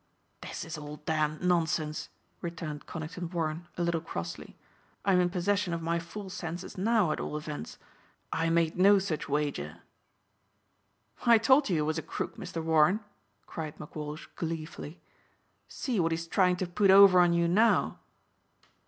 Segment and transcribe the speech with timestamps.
[0.41, 2.09] "This is all damned nonsense,"
[2.41, 4.57] returned Conington Warren a little crossly,
[5.05, 7.77] "I'm in possession of my full senses now at all events.
[8.33, 9.83] I made no such wager."
[11.27, 12.63] "I told you he was a crook, Mr.
[12.63, 13.01] Warren,"
[13.45, 14.99] cried McWalsh gleefully.
[15.67, 17.99] "See what he's trying to put over on you now!"